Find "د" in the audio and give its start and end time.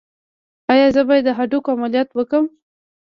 1.27-1.29